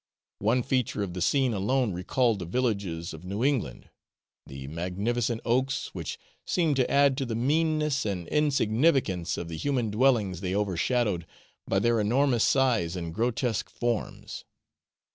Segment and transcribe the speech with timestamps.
[0.39, 3.91] One feature of the scene alone recalled the villages of New England
[4.47, 9.91] the magnificent oaks, which seemed to add to the meanness and insignificance of the human
[9.91, 11.27] dwellings they overshadowed
[11.67, 14.43] by their enormous size and grotesque forms.